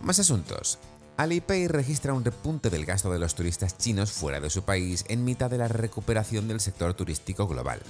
[0.00, 0.80] Más asuntos.
[1.16, 5.24] Alipay registra un repunte del gasto de los turistas chinos fuera de su país en
[5.24, 7.80] mitad de la recuperación del sector turístico global.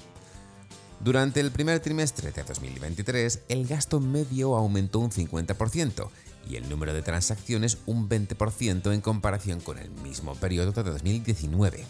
[1.01, 6.09] Durante el primer trimestre de 2023, el gasto medio aumentó un 50%
[6.49, 11.85] y el número de transacciones un 20% en comparación con el mismo periodo de 2019.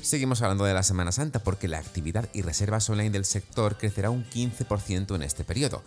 [0.00, 4.10] Seguimos hablando de la Semana Santa porque la actividad y reservas online del sector crecerá
[4.10, 5.82] un 15% en este periodo,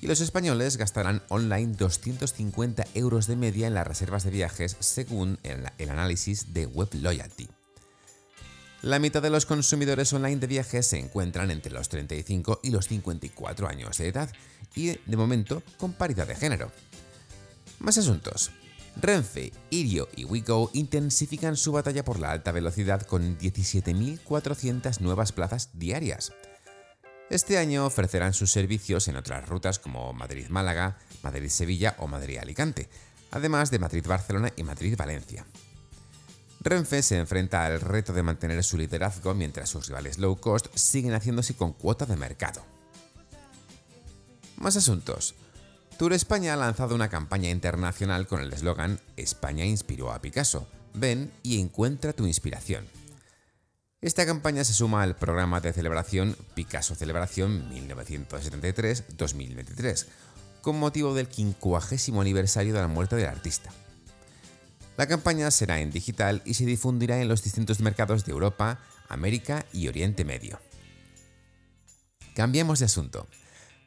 [0.00, 5.38] y los españoles gastarán online 250 euros de media en las reservas de viajes según
[5.42, 7.48] el, análisis de Web Loyalty.
[8.82, 12.86] La mitad de los consumidores online de viajes se encuentran entre los 35 y los
[12.88, 14.30] 54 años de edad
[14.74, 16.70] y, de momento, con paridad de género.
[17.80, 18.52] Más asuntos.
[19.00, 25.70] Renfe, Irio y WeGo intensifican su batalla por la alta velocidad con 17.400 nuevas plazas
[25.74, 26.32] diarias.
[27.28, 32.88] Este año ofrecerán sus servicios en otras rutas como Madrid-Málaga, Madrid-Sevilla o Madrid-Alicante,
[33.32, 35.44] además de Madrid-Barcelona y Madrid-Valencia.
[36.60, 41.14] Renfe se enfrenta al reto de mantener su liderazgo mientras sus rivales low cost siguen
[41.14, 42.64] haciéndose con cuota de mercado.
[44.56, 45.34] Más asuntos.
[45.98, 50.68] Tour España ha lanzado una campaña internacional con el eslogan España inspiró a Picasso.
[50.94, 52.86] Ven y encuentra tu inspiración.
[54.06, 60.06] Esta campaña se suma al programa de celebración Picasso Celebración 1973-2023,
[60.62, 63.72] con motivo del 50 aniversario de la muerte del artista.
[64.96, 68.78] La campaña será en digital y se difundirá en los distintos mercados de Europa,
[69.08, 70.60] América y Oriente Medio.
[72.36, 73.26] Cambiemos de asunto.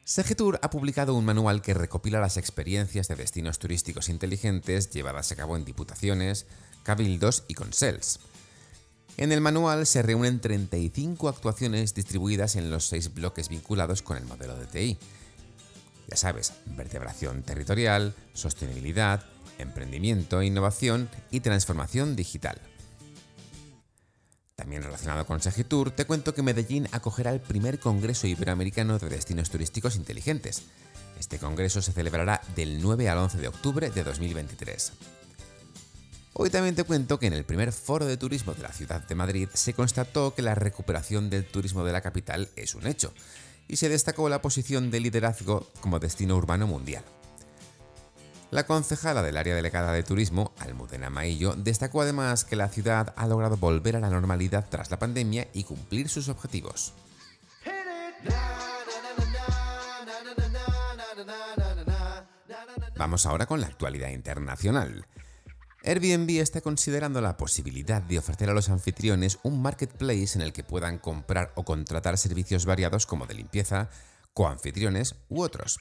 [0.04, 5.36] Segetur ha publicado un manual que recopila las experiencias de destinos turísticos inteligentes llevadas a
[5.36, 6.44] cabo en diputaciones,
[6.82, 8.20] cabildos y consels.
[9.16, 14.24] En el manual se reúnen 35 actuaciones distribuidas en los seis bloques vinculados con el
[14.24, 14.98] modelo de TI.
[16.08, 19.24] Ya sabes, vertebración territorial, sostenibilidad,
[19.58, 22.60] emprendimiento, innovación y transformación digital.
[24.56, 29.48] También relacionado con Sagitur, te cuento que Medellín acogerá el primer Congreso Iberoamericano de Destinos
[29.48, 30.64] Turísticos Inteligentes.
[31.18, 34.92] Este congreso se celebrará del 9 al 11 de octubre de 2023.
[36.42, 39.14] Hoy también te cuento que en el primer foro de turismo de la ciudad de
[39.14, 43.12] Madrid se constató que la recuperación del turismo de la capital es un hecho,
[43.68, 47.04] y se destacó la posición de liderazgo como destino urbano mundial.
[48.50, 53.26] La concejala del área delegada de turismo, Almudena Maillo, destacó además que la ciudad ha
[53.26, 56.94] logrado volver a la normalidad tras la pandemia y cumplir sus objetivos.
[62.96, 65.04] Vamos ahora con la actualidad internacional.
[65.82, 70.62] Airbnb está considerando la posibilidad de ofrecer a los anfitriones un marketplace en el que
[70.62, 73.88] puedan comprar o contratar servicios variados como de limpieza,
[74.34, 75.78] coanfitriones u otros.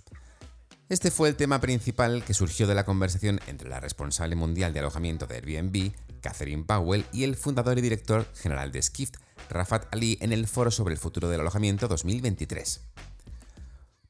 [0.87, 4.79] Este fue el tema principal que surgió de la conversación entre la responsable mundial de
[4.79, 5.91] alojamiento de Airbnb,
[6.21, 9.17] Catherine Powell, y el fundador y director general de Skift,
[9.49, 12.81] Rafat Ali, en el foro sobre el futuro del alojamiento 2023.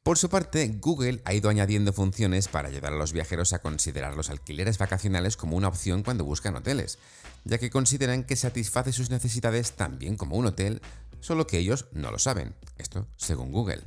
[0.03, 4.15] Por su parte, Google ha ido añadiendo funciones para ayudar a los viajeros a considerar
[4.15, 6.99] los alquileres vacacionales como una opción cuando buscan hoteles,
[7.43, 10.81] ya que consideran que satisface sus necesidades tan bien como un hotel,
[11.19, 12.55] solo que ellos no lo saben.
[12.77, 13.83] Esto según Google.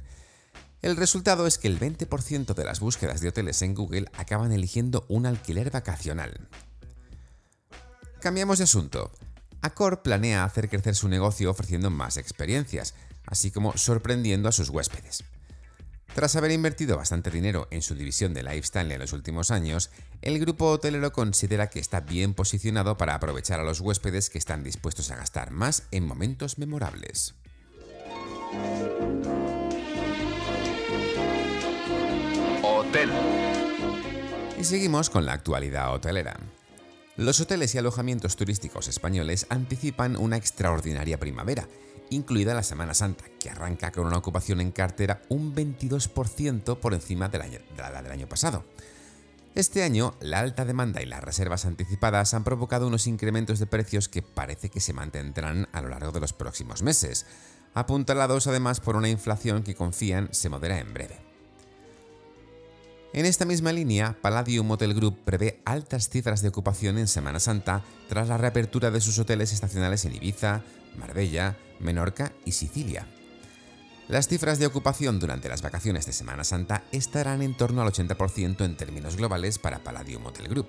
[0.82, 5.06] El resultado es que el 20% de las búsquedas de hoteles en Google acaban eligiendo
[5.08, 6.48] un alquiler vacacional.
[8.20, 9.10] Cambiamos de asunto.
[9.62, 12.94] Accor planea hacer crecer su negocio ofreciendo más experiencias,
[13.26, 15.24] así como sorprendiendo a sus huéspedes.
[16.14, 20.38] Tras haber invertido bastante dinero en su división de lifestyle en los últimos años, el
[20.38, 25.10] grupo hotelero considera que está bien posicionado para aprovechar a los huéspedes que están dispuestos
[25.10, 27.34] a gastar más en momentos memorables.
[32.62, 33.10] Hotel.
[34.60, 36.36] Y seguimos con la actualidad hotelera.
[37.16, 41.66] Los hoteles y alojamientos turísticos españoles anticipan una extraordinaria primavera
[42.12, 47.28] incluida la Semana Santa, que arranca con una ocupación en cartera un 22% por encima
[47.28, 48.64] de la, del año pasado.
[49.54, 54.08] Este año, la alta demanda y las reservas anticipadas han provocado unos incrementos de precios
[54.08, 57.26] que parece que se mantendrán a lo largo de los próximos meses,
[57.74, 61.31] apuntalados además por una inflación que confían se modera en breve.
[63.14, 67.84] En esta misma línea, Palladium Hotel Group prevé altas cifras de ocupación en Semana Santa
[68.08, 70.62] tras la reapertura de sus hoteles estacionales en Ibiza,
[70.96, 73.06] Marbella, Menorca y Sicilia.
[74.08, 78.64] Las cifras de ocupación durante las vacaciones de Semana Santa estarán en torno al 80%
[78.64, 80.68] en términos globales para Palladium Hotel Group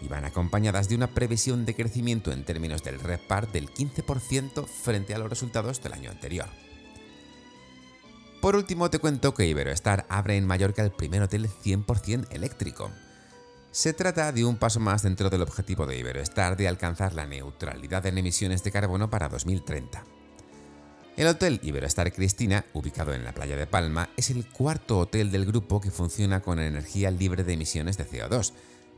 [0.00, 5.14] y van acompañadas de una previsión de crecimiento en términos del RevPAR del 15% frente
[5.14, 6.48] a los resultados del año anterior.
[8.42, 12.90] Por último, te cuento que Iberoestar abre en Mallorca el primer hotel 100% eléctrico.
[13.70, 18.04] Se trata de un paso más dentro del objetivo de Iberoestar de alcanzar la neutralidad
[18.06, 20.04] en emisiones de carbono para 2030.
[21.16, 25.46] El Hotel Iberoestar Cristina, ubicado en la playa de Palma, es el cuarto hotel del
[25.46, 28.54] grupo que funciona con energía libre de emisiones de CO2,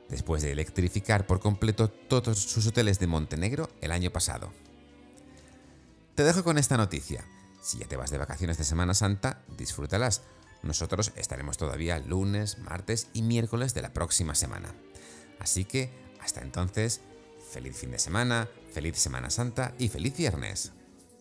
[0.08, 4.55] después de electrificar por completo todos sus hoteles de Montenegro el año pasado.
[6.14, 7.26] Te dejo con esta noticia.
[7.64, 10.20] Si ya te vas de vacaciones de Semana Santa, disfrútalas.
[10.62, 14.75] Nosotros estaremos todavía lunes, martes y miércoles de la próxima semana.
[15.38, 15.90] Así que,
[16.20, 17.00] hasta entonces,
[17.50, 20.72] feliz fin de semana, feliz Semana Santa y feliz viernes.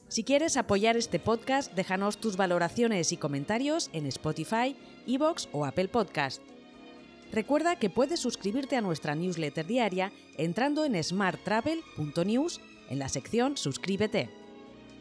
[0.10, 4.76] Si quieres apoyar este podcast, déjanos tus valoraciones y comentarios en Spotify,
[5.08, 6.42] Evox o Apple Podcast.
[7.32, 12.60] Recuerda que puedes suscribirte a nuestra newsletter diaria entrando en smarttravel.news
[12.90, 14.43] en la sección Suscríbete.